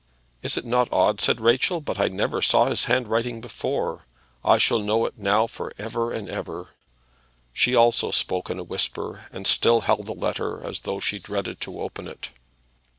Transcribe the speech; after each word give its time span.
"Is 0.41 0.57
it 0.57 0.65
not 0.65 0.91
odd," 0.91 1.21
said 1.21 1.39
Rachel, 1.39 1.79
"but 1.79 1.99
I 1.99 2.07
never 2.07 2.41
saw 2.41 2.65
his 2.65 2.85
handwriting 2.85 3.39
before? 3.39 4.07
I 4.43 4.57
shall 4.57 4.79
know 4.79 5.05
it 5.05 5.15
now 5.15 5.45
for 5.45 5.71
ever 5.77 6.11
and 6.11 6.27
ever." 6.27 6.69
She 7.53 7.75
also 7.75 8.09
spoke 8.09 8.49
in 8.49 8.57
a 8.57 8.63
whisper, 8.63 9.25
and 9.31 9.45
still 9.45 9.81
held 9.81 10.07
the 10.07 10.15
letter 10.15 10.65
as 10.65 10.79
though 10.79 10.99
she 10.99 11.19
dreaded 11.19 11.61
to 11.61 11.79
open 11.79 12.07
it. 12.07 12.29